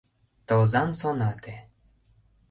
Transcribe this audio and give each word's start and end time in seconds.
—Тылзан 0.47 0.89
сонате... 0.99 1.55